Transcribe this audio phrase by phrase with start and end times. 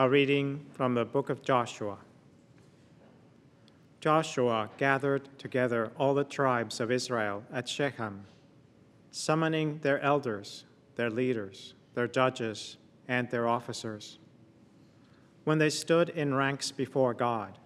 [0.00, 1.98] A reading from the book of Joshua.
[4.00, 8.24] Joshua gathered together all the tribes of Israel at Shechem,
[9.10, 10.62] summoning their elders,
[10.94, 12.76] their leaders, their judges,
[13.08, 14.20] and their officers.
[15.42, 17.58] When they stood in ranks before God,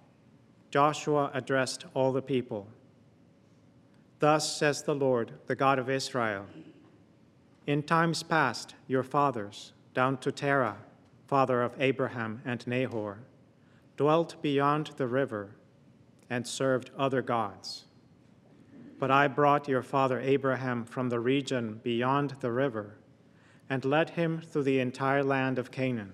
[0.70, 2.66] Joshua addressed all the people.
[4.20, 6.46] Thus says the Lord, the God of Israel
[7.66, 10.78] In times past, your fathers, down to Terah,
[11.32, 13.16] father of Abraham and Nahor,
[13.96, 15.48] dwelt beyond the river
[16.28, 17.86] and served other gods.
[18.98, 22.98] But I brought your father Abraham from the region beyond the river
[23.70, 26.12] and led him through the entire land of Canaan.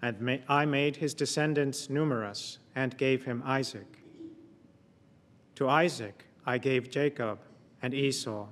[0.00, 3.98] And I made his descendants numerous and gave him Isaac.
[5.56, 7.40] To Isaac I gave Jacob
[7.82, 8.46] and Esau.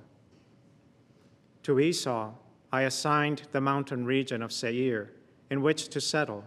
[1.63, 2.31] To Esau
[2.71, 5.14] I assigned the mountain region of Seir
[5.49, 6.43] in which to settle,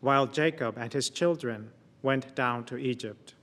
[0.00, 1.70] while Jacob and his children
[2.02, 3.34] went down to Egypt.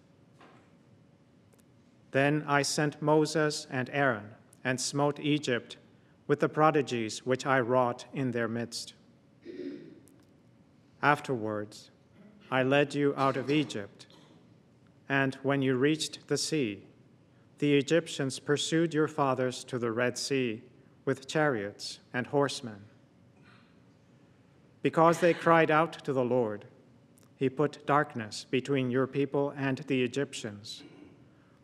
[2.11, 4.29] Then I sent Moses and Aaron
[4.63, 5.77] and smote Egypt
[6.27, 8.93] with the prodigies which I wrought in their midst.
[11.01, 11.89] Afterwards,
[12.49, 14.07] I led you out of Egypt,
[15.09, 16.83] and when you reached the sea,
[17.57, 20.61] the Egyptians pursued your fathers to the Red Sea
[21.05, 22.85] with chariots and horsemen.
[24.83, 26.65] Because they cried out to the Lord,
[27.37, 30.83] he put darkness between your people and the Egyptians,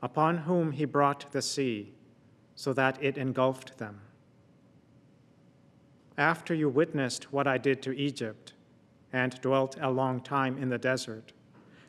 [0.02, 1.94] upon whom he brought the sea,
[2.56, 4.00] so that it engulfed them.
[6.18, 8.54] After you witnessed what I did to Egypt
[9.12, 11.34] and dwelt a long time in the desert,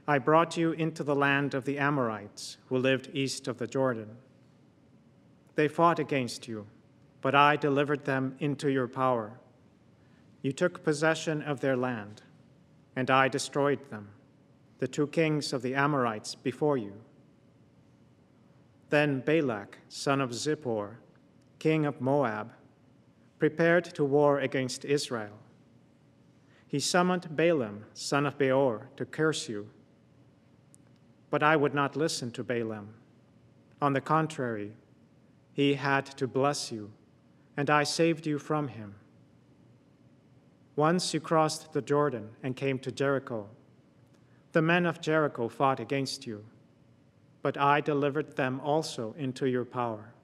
[0.09, 4.17] I brought you into the land of the Amorites who lived east of the Jordan.
[5.55, 6.67] They fought against you,
[7.21, 9.39] but I delivered them into your power.
[10.43, 12.23] You took possession of their land
[12.97, 14.09] and I destroyed them,
[14.79, 16.93] the two kings of the Amorites before you.
[18.89, 20.97] Then Balak, son of Zippor,
[21.59, 22.53] king of Moab,
[23.39, 25.39] prepared to war against Israel.
[26.67, 29.69] He summoned Balaam, son of Beor, to curse you.
[31.31, 32.95] But I would not listen to Balaam.
[33.81, 34.73] On the contrary,
[35.53, 36.93] he had to bless you,
[37.57, 38.95] and I saved you from him.
[40.81, 43.47] Once you crossed the Jordan and came to Jericho.
[44.53, 46.43] The men of Jericho fought against you,
[47.43, 50.15] but I delivered them also into your power.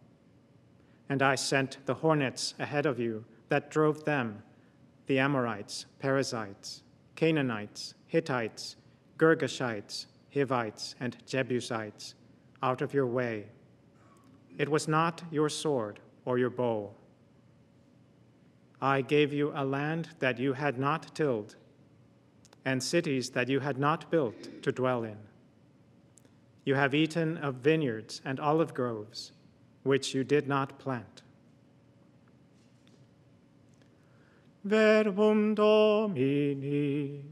[1.11, 4.43] And I sent the hornets ahead of you that drove them,
[5.09, 6.83] the Amorites, Perizzites,
[7.17, 8.77] Canaanites, Hittites,
[9.19, 12.15] Girgashites, Hivites, and Jebusites
[12.63, 13.45] out of your way.
[14.57, 16.95] It was not your sword or your bow
[18.81, 21.57] I gave you a land that you had not tilled,
[22.65, 25.17] and cities that you had not built to dwell in.
[26.65, 29.33] You have eaten of vineyards and olive groves,
[29.85, 31.23] which you did not plant.
[34.65, 37.23] Verbum Domini.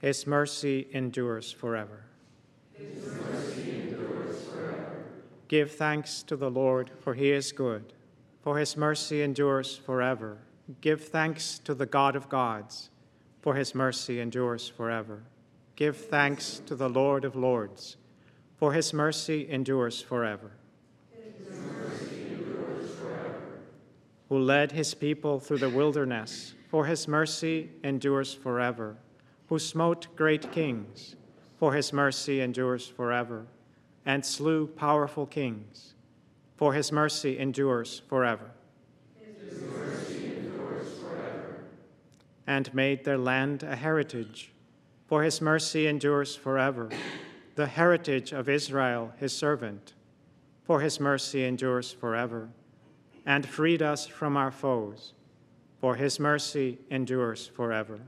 [0.00, 2.05] His mercy endures forever.
[5.48, 7.92] Give thanks to the Lord, for he is good,
[8.42, 10.38] for his mercy endures forever.
[10.80, 12.90] Give thanks to the God of gods,
[13.42, 15.22] for his mercy endures forever.
[15.76, 17.96] Give thanks to the Lord of lords,
[18.56, 20.50] for his mercy endures forever.
[24.28, 28.96] Who led his people through the wilderness, for his mercy endures forever.
[29.48, 31.14] Who smote great kings,
[31.56, 33.46] for his mercy endures forever
[34.06, 35.94] and slew powerful kings,
[36.56, 38.52] for his mercy endures forever.
[42.46, 44.52] And made their land a heritage,
[45.08, 46.88] for his mercy endures forever.
[47.56, 49.94] The heritage of Israel, his servant,
[50.62, 52.48] for his mercy endures forever.
[53.24, 55.14] And freed us from our foes,
[55.80, 57.98] for his mercy endures forever.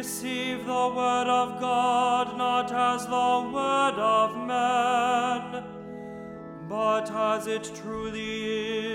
[0.00, 5.62] Receive the word of God not as the word of man,
[6.70, 8.46] but as it truly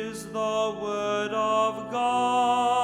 [0.07, 2.74] is the word of God.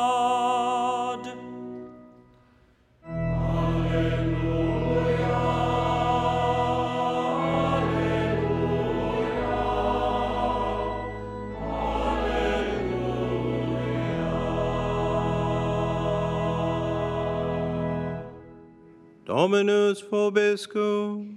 [19.51, 21.36] Dominus vobiscum.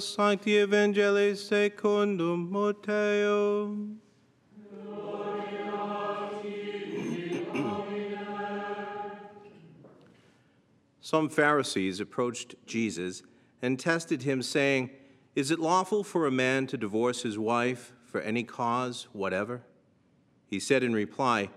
[0.00, 2.48] Sancti Evangelii secundum.
[11.02, 13.22] Some Pharisees approached Jesus
[13.60, 14.88] and tested him, saying,
[15.36, 19.60] Is it lawful for a man to divorce his wife for any cause whatever?
[20.46, 21.50] He said in reply,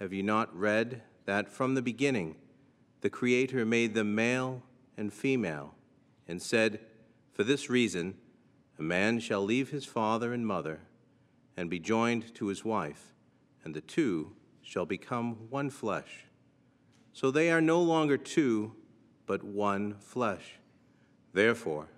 [0.00, 2.36] Have you not read that from the beginning
[3.00, 4.62] the Creator made them male
[4.96, 5.74] and female,
[6.26, 6.80] and said,
[7.32, 8.16] For this reason,
[8.78, 10.80] a man shall leave his father and mother
[11.56, 13.12] and be joined to his wife,
[13.64, 16.26] and the two shall become one flesh.
[17.12, 18.74] So they are no longer two,
[19.26, 20.58] but one flesh.
[21.32, 21.88] Therefore,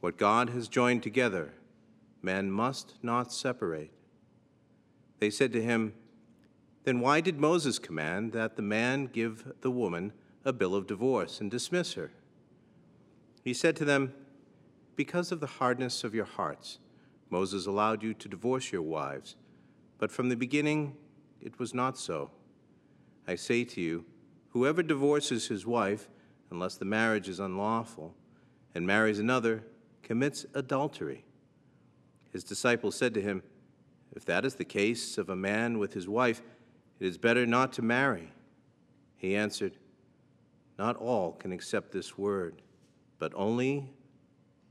[0.00, 1.54] what God has joined together,
[2.22, 3.90] man must not separate.
[5.18, 5.94] They said to him,
[6.84, 10.12] Then why did Moses command that the man give the woman
[10.44, 12.12] a bill of divorce and dismiss her?
[13.42, 14.14] He said to them,
[14.94, 16.78] Because of the hardness of your hearts,
[17.30, 19.34] Moses allowed you to divorce your wives,
[19.98, 20.96] but from the beginning
[21.40, 22.30] it was not so.
[23.26, 24.04] I say to you,
[24.50, 26.08] whoever divorces his wife,
[26.50, 28.14] unless the marriage is unlawful,
[28.74, 29.64] and marries another,
[30.02, 31.24] commits adultery.
[32.30, 33.42] His disciples said to him,
[34.12, 36.42] If that is the case of a man with his wife,
[37.00, 38.32] it is better not to marry.
[39.16, 39.72] He answered,
[40.78, 42.62] Not all can accept this word,
[43.18, 43.90] but only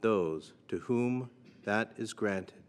[0.01, 1.29] those to whom
[1.63, 2.63] that is granted.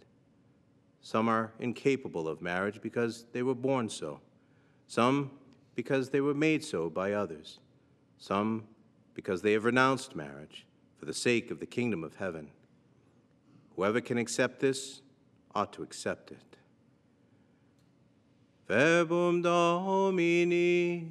[1.00, 4.20] Some are incapable of marriage because they were born so,
[4.88, 5.30] some
[5.74, 7.58] because they were made so by others,
[8.18, 8.64] some
[9.12, 10.64] because they have renounced marriage
[10.96, 12.50] for the sake of the kingdom of heaven.
[13.76, 15.02] Whoever can accept this
[15.54, 16.56] ought to accept it.
[18.66, 21.08] Verbum Domini.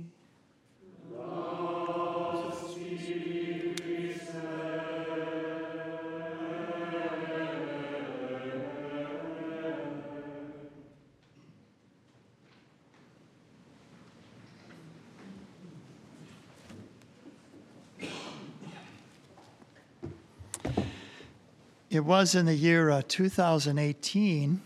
[21.93, 24.61] It was in the year uh, 2018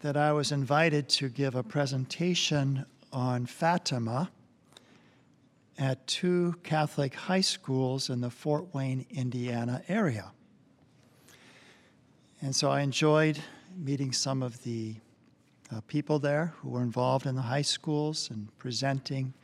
[0.00, 4.30] that I was invited to give a presentation on Fatima
[5.78, 10.32] at two Catholic high schools in the Fort Wayne, Indiana area.
[12.40, 13.38] And so I enjoyed
[13.76, 14.94] meeting some of the
[15.70, 19.34] uh, people there who were involved in the high schools and presenting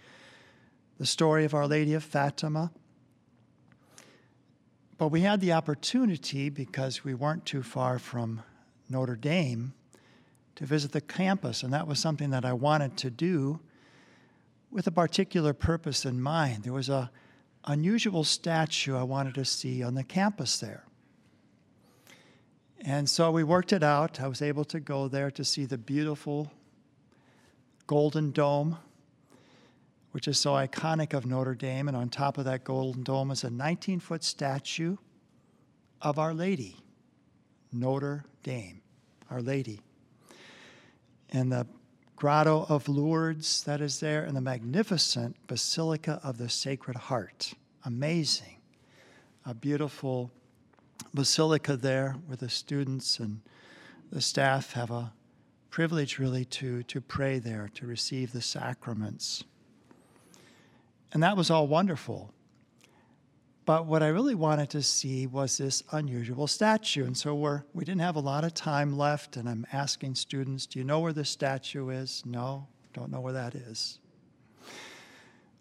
[0.98, 2.72] the story of Our Lady of Fatima.
[4.96, 8.42] But we had the opportunity, because we weren't too far from
[8.88, 9.74] Notre Dame,
[10.56, 13.60] to visit the campus, and that was something that I wanted to do
[14.70, 16.64] with a particular purpose in mind.
[16.64, 17.10] There was a
[17.64, 20.84] unusual statue I wanted to see on the campus there.
[22.80, 24.20] And so we worked it out.
[24.20, 26.52] I was able to go there to see the beautiful
[27.86, 28.78] golden dome,
[30.12, 31.88] which is so iconic of Notre Dame.
[31.88, 34.96] And on top of that golden dome is a 19 foot statue
[36.00, 36.76] of Our Lady,
[37.72, 38.82] Notre Dame,
[39.30, 39.80] Our Lady.
[41.36, 41.66] And the
[42.16, 47.52] Grotto of Lourdes that is there, and the magnificent Basilica of the Sacred Heart.
[47.84, 48.56] Amazing.
[49.44, 50.30] A beautiful
[51.12, 53.42] basilica there where the students and
[54.10, 55.12] the staff have a
[55.68, 59.44] privilege really to, to pray there, to receive the sacraments.
[61.12, 62.32] And that was all wonderful.
[63.66, 67.04] But what I really wanted to see was this unusual statue.
[67.04, 70.66] And so we're, we didn't have a lot of time left, and I'm asking students,
[70.66, 72.22] Do you know where the statue is?
[72.24, 73.98] No, don't know where that is.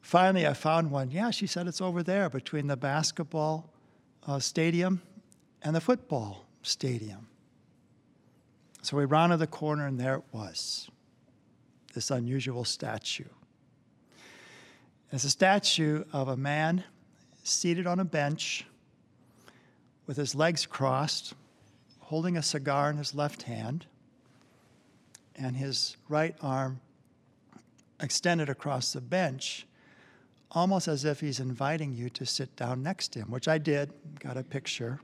[0.01, 1.09] Finally, I found one.
[1.09, 3.73] Yeah, she said it's over there between the basketball
[4.27, 5.01] uh, stadium
[5.63, 7.27] and the football stadium.
[8.83, 10.91] So we rounded the corner, and there it was
[11.95, 13.23] this unusual statue.
[15.11, 16.83] It's a statue of a man
[17.47, 18.65] seated on a bench
[20.07, 21.33] with his legs crossed,
[21.99, 23.85] holding a cigar in his left hand,
[25.35, 26.79] and his right arm
[28.01, 29.67] extended across the bench,
[30.51, 33.91] almost as if he's inviting you to sit down next to him, which I did,
[34.19, 34.99] got a picture.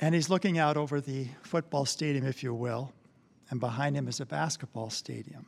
[0.00, 2.92] And he's looking out over the football stadium, if you will,
[3.50, 5.46] and behind him is a basketball stadium.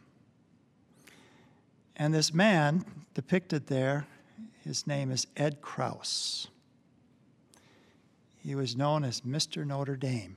[1.97, 2.85] And this man
[3.15, 4.07] depicted there,
[4.63, 6.49] his name is Ed Krause.
[8.43, 9.67] He was known as Mr.
[9.67, 10.37] Notre Dame.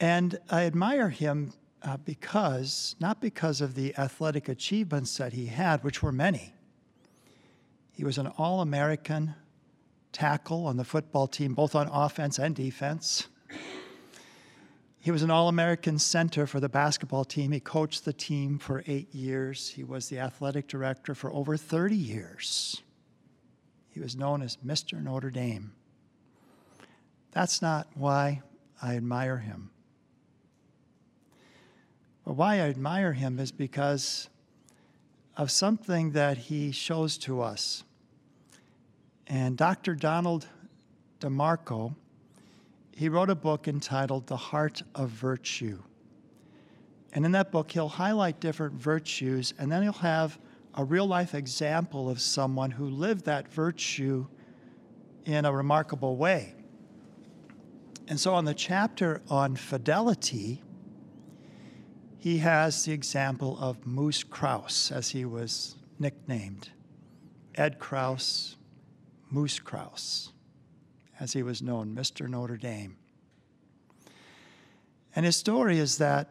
[0.00, 5.82] And I admire him uh, because, not because of the athletic achievements that he had,
[5.84, 6.54] which were many.
[7.92, 9.34] He was an All American
[10.12, 13.28] tackle on the football team, both on offense and defense.
[15.00, 17.52] He was an All American center for the basketball team.
[17.52, 19.70] He coached the team for eight years.
[19.70, 22.82] He was the athletic director for over 30 years.
[23.90, 25.02] He was known as Mr.
[25.02, 25.72] Notre Dame.
[27.30, 28.42] That's not why
[28.82, 29.70] I admire him.
[32.24, 34.28] But why I admire him is because
[35.36, 37.84] of something that he shows to us.
[39.26, 39.94] And Dr.
[39.94, 40.46] Donald
[41.20, 41.94] DeMarco,
[42.98, 45.80] he wrote a book entitled The Heart of Virtue.
[47.12, 50.36] And in that book, he'll highlight different virtues, and then he'll have
[50.74, 54.26] a real life example of someone who lived that virtue
[55.26, 56.56] in a remarkable way.
[58.08, 60.60] And so, on the chapter on fidelity,
[62.18, 66.70] he has the example of Moose Krause, as he was nicknamed.
[67.54, 68.56] Ed Krause,
[69.30, 70.32] Moose Krause,
[71.20, 72.28] as he was known, Mr.
[72.28, 72.96] Notre Dame.
[75.14, 76.28] And his story is that,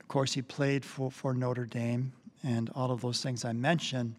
[0.00, 4.16] of course, he played for, for Notre Dame and all of those things I mentioned.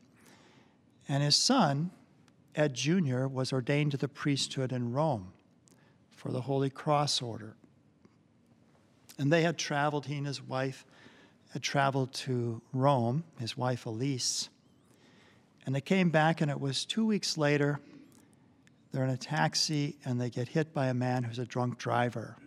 [1.07, 1.91] And his son,
[2.55, 5.33] Ed Jr., was ordained to the priesthood in Rome
[6.11, 7.55] for the Holy Cross Order.
[9.17, 10.85] And they had traveled, he and his wife
[11.53, 14.49] had traveled to Rome, his wife Elise.
[15.65, 17.79] And they came back, and it was two weeks later.
[18.95, 22.37] They're in a taxi, and they get hit by a man who's a drunk driver.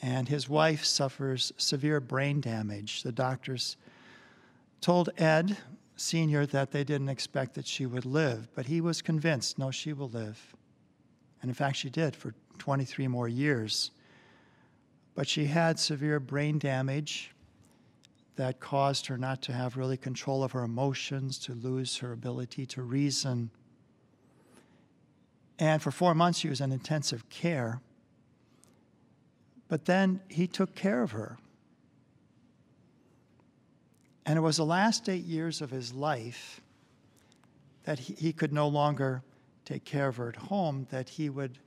[0.00, 3.02] And his wife suffers severe brain damage.
[3.02, 3.76] The doctors
[4.80, 5.58] told Ed
[5.96, 6.46] Sr.
[6.46, 10.08] that they didn't expect that she would live, but he was convinced no, she will
[10.08, 10.54] live.
[11.40, 13.90] And in fact, she did for 23 more years.
[15.16, 17.32] But she had severe brain damage
[18.36, 22.66] that caused her not to have really control of her emotions, to lose her ability
[22.66, 23.50] to reason.
[25.62, 27.80] And for four months, she was in intensive care.
[29.68, 31.38] But then he took care of her.
[34.26, 36.60] And it was the last eight years of his life
[37.84, 39.22] that he, he could no longer
[39.64, 41.60] take care of her at home, that he would,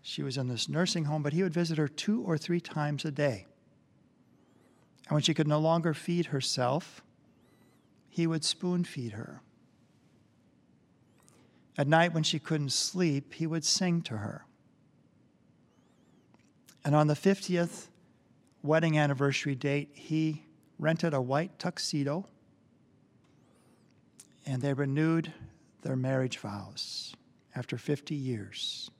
[0.00, 3.04] she was in this nursing home, but he would visit her two or three times
[3.04, 3.46] a day.
[5.08, 7.02] And when she could no longer feed herself,
[8.08, 9.40] he would spoon feed her.
[11.76, 14.44] At night, when she couldn't sleep, he would sing to her.
[16.84, 17.88] And on the 50th
[18.62, 20.44] wedding anniversary date, he
[20.78, 22.26] rented a white tuxedo
[24.46, 25.32] and they renewed
[25.82, 27.14] their marriage vows
[27.54, 28.90] after 50 years.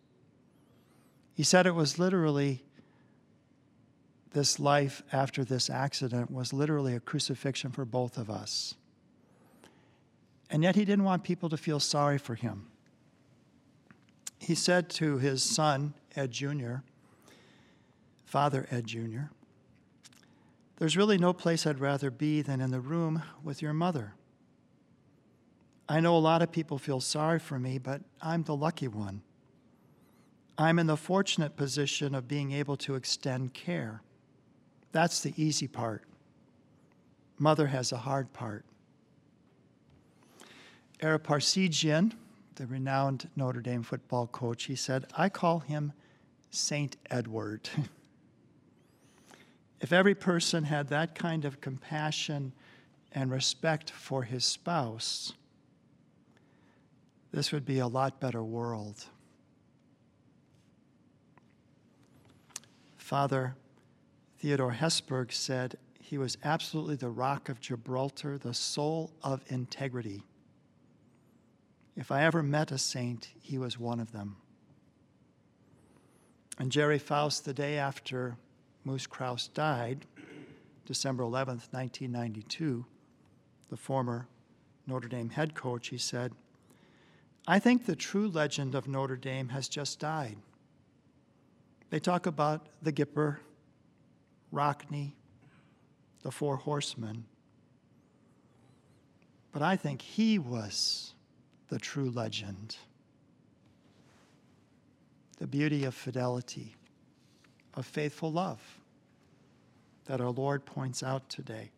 [1.35, 2.65] He said it was literally
[4.33, 8.75] this life after this accident was literally a crucifixion for both of us.
[10.55, 12.69] And yet he didn't want people to feel sorry for him.
[14.39, 16.75] He said to his son, Ed Jr.,
[18.25, 19.33] Father Ed Jr.,
[20.77, 24.15] there's really no place I'd rather be than in the room with your mother.
[25.89, 29.23] I know a lot of people feel sorry for me, but I'm the lucky one.
[30.57, 34.03] I'm in the fortunate position of being able to extend care.
[34.93, 36.05] That's the easy part.
[37.41, 38.65] Mother has a hard part.
[41.01, 42.13] Ara Parseghian,
[42.55, 45.93] the renowned Notre Dame football coach, he said, I call him
[46.51, 47.69] Saint Edward.
[49.81, 52.53] if every person had that kind of compassion
[53.13, 55.33] and respect for his spouse,
[57.33, 59.07] this would be a lot better world.
[62.97, 63.57] Father
[64.39, 70.23] Theodore Hesburgh said he was absolutely the rock of Gibraltar, the soul of integrity.
[71.97, 74.37] If I ever met a saint, he was one of them.
[76.59, 78.37] And Gerry Faust, the day after
[78.85, 80.07] Moose Krause died,
[80.87, 82.85] December 11th, 1992,
[83.71, 84.29] the former
[84.87, 86.33] Notre Dame head coach, he said,
[87.47, 90.37] I think the true legend of Notre Dame has just died.
[91.91, 93.39] They talk about the Gipper,
[94.53, 95.13] Rockne,
[96.23, 97.25] the four horsemen.
[99.53, 101.14] But I think he was
[101.75, 102.77] the true legend.
[105.39, 106.77] The beauty of fidelity,
[107.75, 108.61] of faithful love
[110.05, 111.73] that our Lord points out today.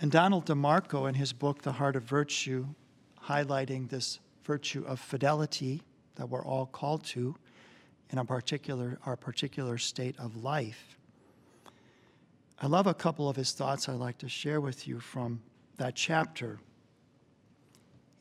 [0.00, 2.66] And Donald DeMarco, in his book, The Heart of Virtue,
[3.24, 5.80] highlighting this virtue of fidelity
[6.16, 7.36] that we're all called to
[8.10, 10.98] in a particular, our particular state of life.
[12.60, 15.40] I love a couple of his thoughts I'd like to share with you from
[15.78, 16.58] that chapter.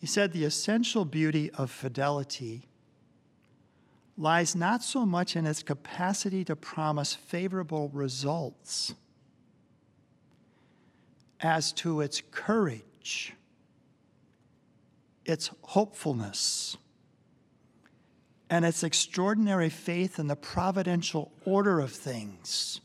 [0.02, 2.68] He said, The essential beauty of fidelity
[4.18, 8.96] lies not so much in its capacity to promise favorable results
[11.40, 13.36] as to its courage,
[15.24, 16.78] its hopefulness,
[18.50, 22.82] and its extraordinary faith in the providential order of things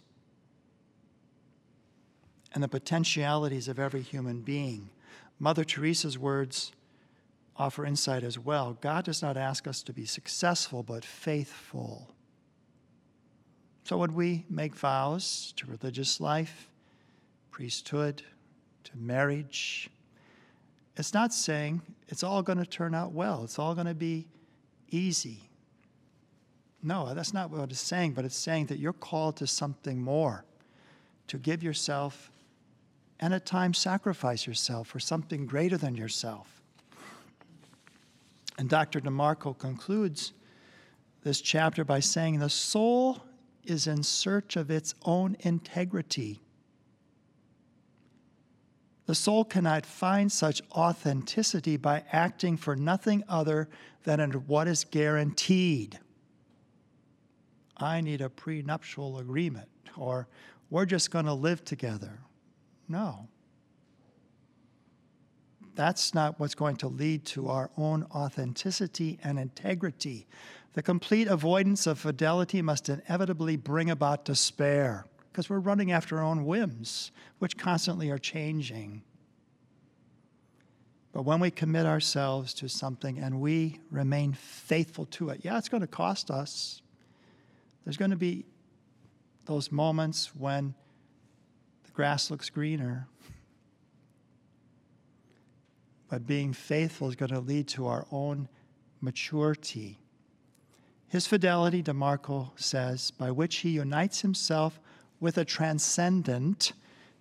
[2.53, 4.91] and the potentialities of every human being.
[5.39, 6.73] Mother Teresa's words
[7.59, 8.77] offer insight as well.
[8.81, 12.15] God does not ask us to be successful, but faithful.
[13.85, 16.69] So, when we make vows to religious life,
[17.51, 18.23] priesthood,
[18.85, 19.89] to marriage,
[20.97, 24.27] it's not saying it's all going to turn out well, it's all going to be
[24.91, 25.49] easy.
[26.83, 30.45] No, that's not what it's saying, but it's saying that you're called to something more,
[31.29, 32.31] to give yourself
[33.19, 36.56] and at times sacrifice yourself for something greater than yourself.
[38.59, 39.01] And Dr.
[39.01, 40.33] DeMarco concludes
[41.23, 43.23] this chapter by saying the soul
[43.65, 46.41] is in search of its own integrity.
[49.07, 53.69] The soul cannot find such authenticity by acting for nothing other
[54.05, 55.99] than what is guaranteed.
[57.77, 60.29] I need a prenuptial agreement, or
[60.71, 62.21] we're just going to live together.
[62.89, 63.29] No.
[65.77, 70.27] That's not what's going to lead to our own authenticity and integrity.
[70.73, 76.25] The complete avoidance of fidelity must inevitably bring about despair because we're running after our
[76.25, 79.03] own whims, which constantly are changing.
[81.13, 85.69] But when we commit ourselves to something and we remain faithful to it, yeah, it's
[85.69, 86.81] going to cost us.
[87.85, 88.47] There's going to be
[89.45, 90.75] those moments when
[91.85, 93.09] the grass looks greener.
[96.09, 98.49] But being faithful is going to lead to our own
[99.01, 99.99] maturity.
[101.09, 104.81] His fidelity, DeMarco says, by which he unites himself
[105.21, 106.73] with a transcendent,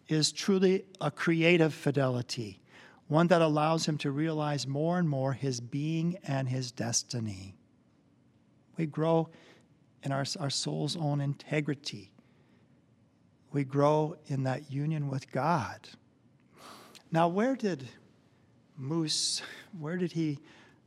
[0.08, 2.60] is truly a creative fidelity,
[3.08, 7.56] one that allows him to realize more and more his being and his destiny.
[8.78, 9.30] We grow
[10.04, 12.12] in our, our soul's own integrity.
[13.52, 15.90] We grow in that union with God.
[17.12, 17.88] Now, where did
[18.78, 19.42] Moose,
[19.80, 20.40] where did he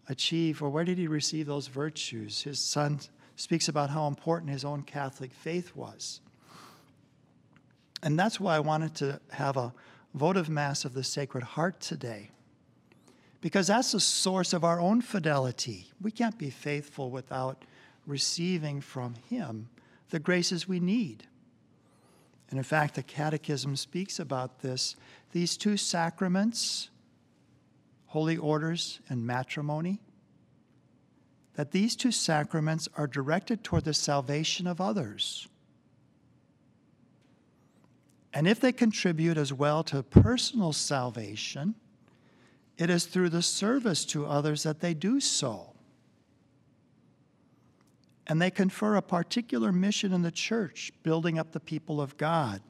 [0.09, 2.43] achieve or where did he receive those virtues?
[2.43, 3.01] His son
[3.37, 6.21] speaks about how important his own Catholic faith was.
[8.03, 9.73] And that's why I wanted to have a
[10.15, 12.31] votive mass of the Sacred Heart today.
[13.41, 15.91] Because that's the source of our own fidelity.
[16.01, 17.65] We can't be faithful without
[18.07, 19.69] receiving from Him
[20.11, 21.25] the graces we need.
[22.51, 24.97] And in fact, the Catechism speaks about this.
[25.33, 26.89] These two sacraments,
[28.09, 30.01] holy orders and matrimony,
[31.55, 35.49] that these two sacraments are directed toward the salvation of others.
[38.33, 41.75] And if they contribute as well to personal salvation,
[42.77, 45.73] it is through the service to others that they do so.
[48.27, 52.61] And they confer a particular mission in the church, building up the people of God.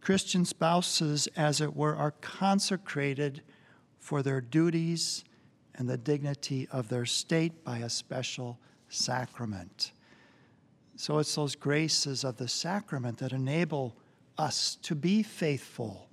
[0.00, 3.42] Christian spouses, as it were, are consecrated
[4.02, 5.22] for their duties
[5.76, 9.92] and the dignity of their state by a special sacrament.
[10.96, 13.96] So it's those graces of the sacrament that enable
[14.36, 16.08] us to be faithful.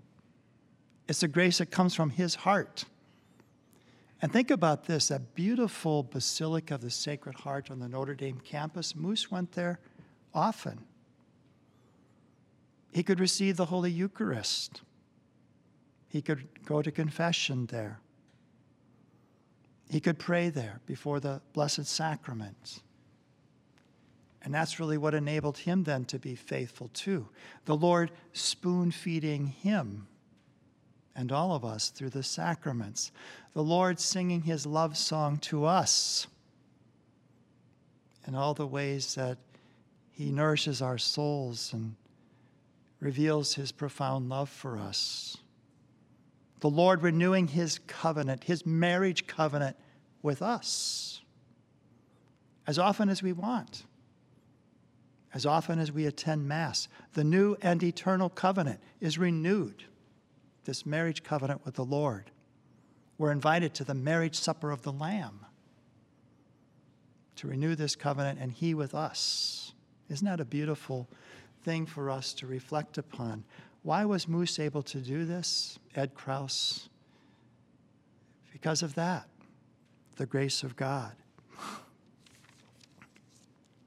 [1.08, 2.86] It's a grace that comes from His heart.
[4.22, 8.40] And think about this that beautiful Basilica of the Sacred Heart on the Notre Dame
[8.44, 8.96] campus.
[8.96, 9.80] Moose went there
[10.32, 10.86] often.
[12.92, 14.84] He could receive the Holy Eucharist,
[16.10, 18.00] he could go to confession there,
[19.90, 22.82] he could pray there before the Blessed Sacrament.
[24.42, 27.28] And that's really what enabled him then to be faithful too.
[27.66, 30.08] The Lord spoon feeding him
[31.16, 33.12] and all of us through the sacraments.
[33.54, 36.28] The Lord singing his love song to us
[38.30, 39.40] and all the ways that
[40.12, 41.96] He nourishes our souls and
[43.00, 45.36] reveals His profound love for us.
[46.60, 49.78] The Lord renewing His covenant, His marriage covenant
[50.22, 51.22] with us
[52.70, 53.84] as often as we want,
[55.34, 56.88] as often as we attend Mass.
[57.14, 59.86] The new and eternal covenant is renewed,
[60.66, 62.30] this marriage covenant with the Lord.
[63.18, 65.48] We're invited to the marriage supper of the Lamb
[67.38, 69.74] to renew this covenant and He with us.
[70.08, 71.10] Isn't that a beautiful
[71.64, 73.46] thing for us to reflect upon?
[73.84, 76.90] Why was Moose able to do this, Ed Krause?
[78.52, 79.28] Because of that,
[80.18, 81.14] the grace of God.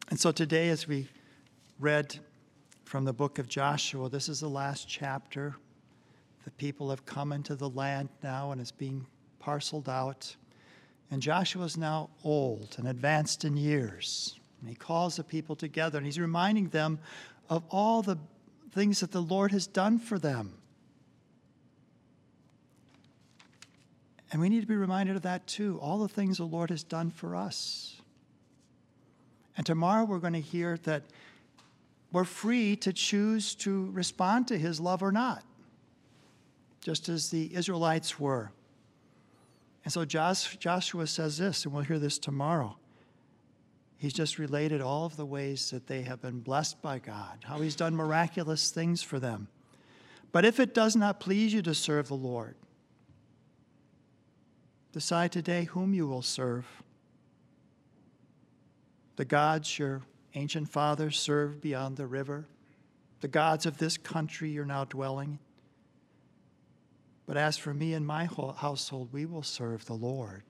[0.08, 1.08] And so today, as we
[1.78, 2.18] read
[2.84, 5.56] from the book of Joshua, this is the last chapter.
[6.44, 9.06] The people have come into the land now and it's being
[9.38, 10.36] parceled out.
[11.10, 14.38] And Joshua is now old and advanced in years.
[14.60, 16.98] And he calls the people together and he's reminding them
[17.48, 18.18] of all the
[18.72, 20.54] things that the Lord has done for them.
[24.30, 26.82] And we need to be reminded of that too, all the things the Lord has
[26.82, 28.00] done for us.
[29.56, 31.02] And tomorrow we're going to hear that
[32.12, 35.44] we're free to choose to respond to his love or not,
[36.80, 38.52] just as the Israelites were.
[39.84, 42.76] And so Joshua says this, and we'll hear this tomorrow.
[44.02, 47.60] He's just related all of the ways that they have been blessed by God, how
[47.60, 49.46] he's done miraculous things for them.
[50.32, 52.56] But if it does not please you to serve the Lord,
[54.90, 56.66] decide today whom you will serve
[59.14, 60.02] the gods your
[60.34, 62.46] ancient fathers served beyond the river,
[63.20, 65.38] the gods of this country you're now dwelling.
[67.24, 70.42] But as for me and my household, we will serve the Lord.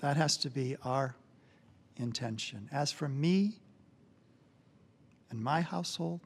[0.00, 1.14] That has to be our
[1.96, 2.68] intention.
[2.72, 3.60] As for me
[5.30, 6.20] and my household,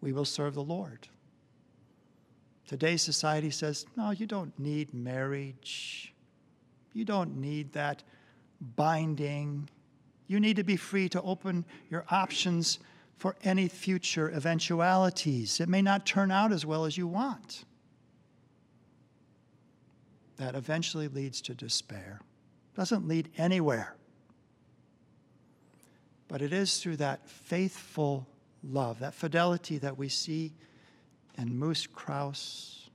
[0.00, 1.08] we will serve the Lord.
[2.66, 6.12] Today's society says, no, you don't need marriage.
[6.92, 8.02] You don't need that
[8.76, 9.70] binding.
[10.26, 12.78] You need to be free to open your options
[13.16, 15.60] for any future eventualities.
[15.60, 17.64] It may not turn out as well as you want.
[20.36, 22.20] That eventually leads to despair.
[22.78, 23.96] Doesn't lead anywhere.
[26.28, 28.28] But it is through that faithful
[28.62, 30.52] love, that fidelity that we see
[31.36, 32.88] in Moose Krause,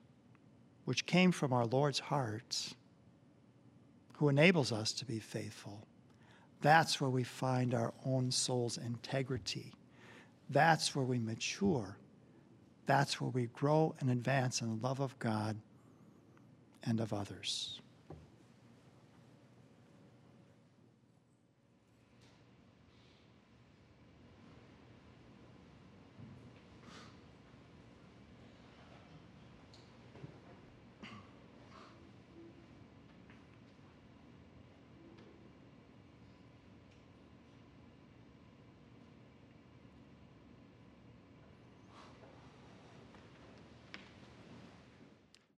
[0.86, 2.76] which came from our Lord's heart
[4.14, 5.86] who enables us to be faithful.
[6.62, 9.74] That's where we find our own soul's integrity.
[10.50, 11.98] That's where we mature.
[12.86, 15.58] That's where we grow and advance in the love of God
[16.86, 17.82] and of others.